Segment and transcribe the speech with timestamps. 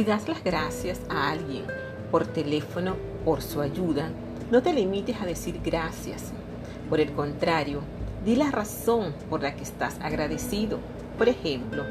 [0.00, 1.66] Si das las gracias a alguien
[2.10, 4.08] por teléfono por su ayuda,
[4.50, 6.32] no te limites a decir gracias.
[6.88, 7.82] Por el contrario,
[8.24, 10.78] di la razón por la que estás agradecido.
[11.18, 11.84] Por ejemplo,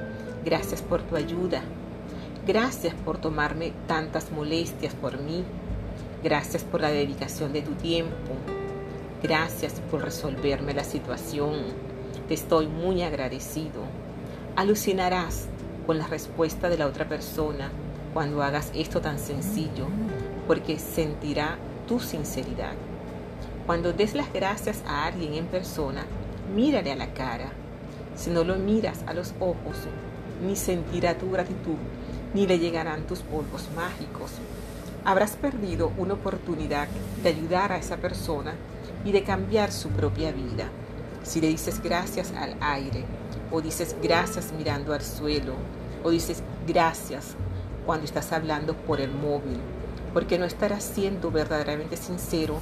[0.43, 1.61] gracias por tu ayuda.
[2.47, 5.43] Gracias por tomarme tantas molestias por mí.
[6.23, 8.31] Gracias por la dedicación de tu tiempo.
[9.21, 11.57] Gracias por resolverme la situación.
[12.27, 13.83] Te estoy muy agradecido.
[14.55, 15.47] Alucinarás
[15.85, 17.69] con la respuesta de la otra persona
[18.13, 19.87] cuando hagas esto tan sencillo,
[20.47, 22.73] porque sentirá tu sinceridad.
[23.65, 26.05] Cuando des las gracias a alguien en persona,
[26.55, 27.51] mírale a la cara.
[28.15, 29.77] Si no lo miras a los ojos,
[30.45, 31.77] ni sentirá tu gratitud,
[32.33, 34.31] ni le llegarán tus polvos mágicos.
[35.05, 36.87] Habrás perdido una oportunidad
[37.23, 38.55] de ayudar a esa persona
[39.05, 40.69] y de cambiar su propia vida.
[41.23, 43.05] Si le dices gracias al aire,
[43.51, 45.53] o dices gracias mirando al suelo,
[46.03, 47.35] o dices gracias
[47.89, 49.57] cuando estás hablando por el móvil,
[50.13, 52.59] porque no estarás siendo verdaderamente sincero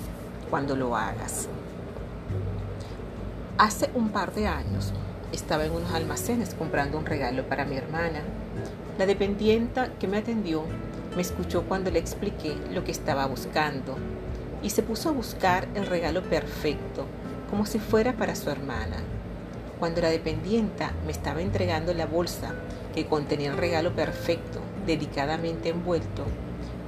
[0.50, 1.50] cuando lo hagas.
[3.58, 4.94] Hace un par de años
[5.34, 8.22] estaba en unos almacenes comprando un regalo para mi hermana.
[8.98, 10.64] La dependienta que me atendió
[11.14, 13.98] me escuchó cuando le expliqué lo que estaba buscando
[14.64, 17.04] y se puso a buscar el regalo perfecto,
[17.50, 18.96] como si fuera para su hermana.
[19.78, 22.54] Cuando la dependienta me estaba entregando la bolsa
[22.96, 26.24] que contenía el regalo perfecto, delicadamente envuelto,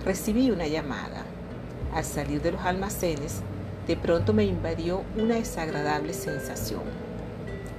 [0.05, 1.25] recibí una llamada.
[1.93, 3.41] Al salir de los almacenes,
[3.87, 6.81] de pronto me invadió una desagradable sensación.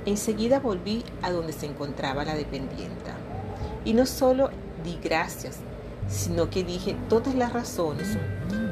[0.06, 3.16] Enseguida volví a donde se encontraba la dependienta.
[3.84, 4.50] Y no solo
[4.84, 5.58] di gracias,
[6.08, 8.16] sino que dije todas las razones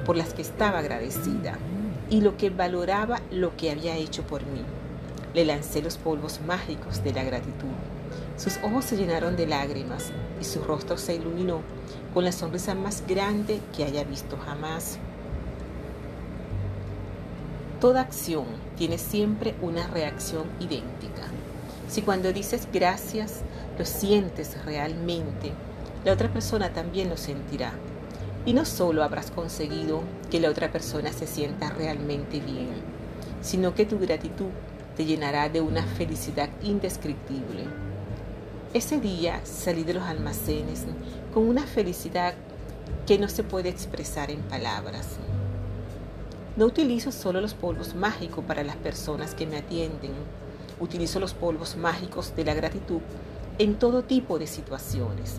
[0.04, 1.56] por las que estaba agradecida
[2.10, 4.62] y lo que valoraba lo que había hecho por mí.
[5.34, 7.68] Le lancé los polvos mágicos de la gratitud.
[8.36, 11.60] Sus ojos se llenaron de lágrimas y su rostro se iluminó
[12.14, 14.98] con la sonrisa más grande que haya visto jamás.
[17.80, 18.46] Toda acción
[18.76, 21.22] tiene siempre una reacción idéntica.
[21.88, 23.42] Si cuando dices gracias
[23.78, 25.52] lo sientes realmente,
[26.04, 27.72] la otra persona también lo sentirá.
[28.44, 32.70] Y no solo habrás conseguido que la otra persona se sienta realmente bien,
[33.42, 34.50] sino que tu gratitud
[34.96, 37.87] te llenará de una felicidad indescriptible.
[38.74, 40.84] Ese día salí de los almacenes
[41.32, 42.34] con una felicidad
[43.06, 45.16] que no se puede expresar en palabras.
[46.54, 50.12] No utilizo solo los polvos mágicos para las personas que me atienden,
[50.80, 53.00] utilizo los polvos mágicos de la gratitud
[53.58, 55.36] en todo tipo de situaciones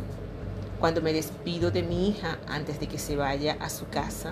[0.80, 4.32] cuando me despido de mi hija antes de que se vaya a su casa.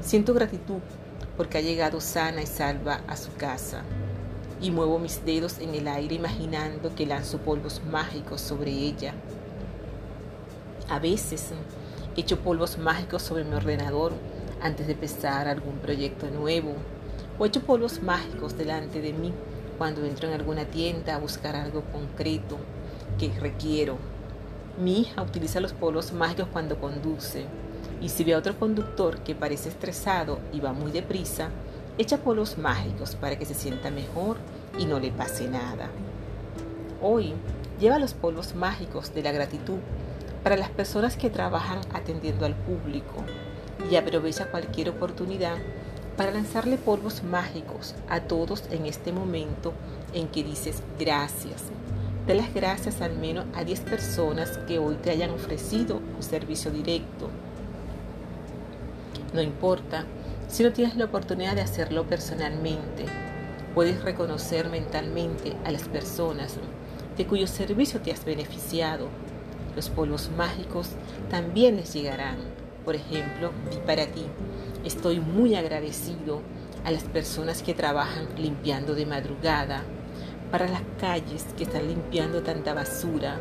[0.00, 0.80] Siento gratitud
[1.36, 3.82] porque ha llegado sana y salva a su casa.
[4.60, 9.14] Y muevo mis dedos en el aire imaginando que lanzo polvos mágicos sobre ella.
[10.88, 11.50] A veces
[12.16, 14.12] echo polvos mágicos sobre mi ordenador
[14.60, 16.74] antes de empezar algún proyecto nuevo.
[17.38, 19.32] O echo polvos mágicos delante de mí
[19.78, 22.58] cuando entro en alguna tienda a buscar algo concreto
[23.18, 23.96] que requiero
[24.78, 27.46] mi hija utiliza los polos mágicos cuando conduce
[28.00, 31.48] y si ve a otro conductor que parece estresado y va muy deprisa,
[31.98, 34.36] echa polos mágicos para que se sienta mejor
[34.78, 35.90] y no le pase nada.
[37.02, 37.34] Hoy
[37.80, 39.78] lleva los polvos mágicos de la gratitud
[40.42, 43.24] para las personas que trabajan atendiendo al público
[43.90, 45.56] y aprovecha cualquier oportunidad
[46.16, 49.72] para lanzarle polvos mágicos a todos en este momento
[50.12, 51.64] en que dices gracias,
[52.26, 56.70] de las gracias al menos a 10 personas que hoy te hayan ofrecido un servicio
[56.70, 57.28] directo.
[59.32, 60.06] No importa
[60.48, 63.04] si no tienes la oportunidad de hacerlo personalmente,
[63.74, 66.56] puedes reconocer mentalmente a las personas
[67.16, 69.08] de cuyo servicio te has beneficiado.
[69.76, 70.90] Los polvos mágicos
[71.30, 72.38] también les llegarán.
[72.84, 73.52] Por ejemplo,
[73.86, 74.24] para ti,
[74.84, 76.40] estoy muy agradecido
[76.84, 79.82] a las personas que trabajan limpiando de madrugada,
[80.50, 83.36] para las calles que están limpiando tanta basura.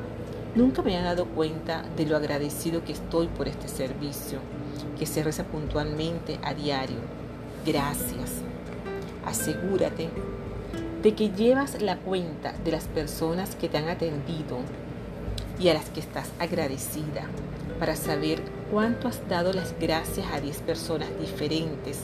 [0.55, 4.39] Nunca me he dado cuenta de lo agradecido que estoy por este servicio,
[4.97, 6.97] que se reza puntualmente a diario.
[7.65, 8.41] Gracias.
[9.25, 10.09] Asegúrate
[11.01, 14.59] de que llevas la cuenta de las personas que te han atendido
[15.59, 17.23] y a las que estás agradecida
[17.79, 18.41] para saber
[18.71, 22.01] cuánto has dado las gracias a 10 personas diferentes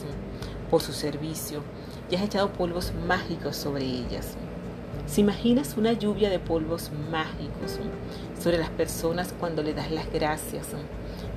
[0.70, 1.62] por su servicio
[2.10, 4.36] y has echado polvos mágicos sobre ellas.
[5.06, 7.80] Si imaginas una lluvia de polvos mágicos
[8.42, 10.68] sobre las personas cuando le das las gracias,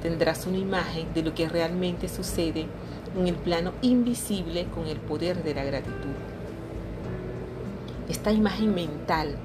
[0.02, 2.66] tendrás una imagen de lo que realmente sucede
[3.16, 6.14] en el plano invisible con el poder de la gratitud.
[8.08, 9.36] Esta imagen mental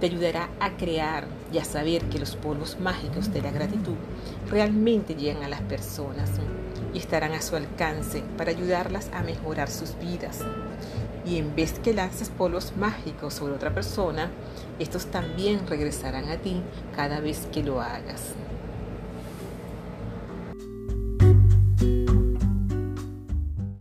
[0.00, 3.96] te ayudará a crear y a saber que los polvos mágicos de la gratitud
[4.50, 6.30] realmente llegan a las personas
[6.94, 10.40] y estarán a su alcance para ayudarlas a mejorar sus vidas.
[11.26, 14.30] Y en vez que lances polvos mágicos sobre otra persona,
[14.78, 16.62] estos también regresarán a ti
[16.96, 18.34] cada vez que lo hagas.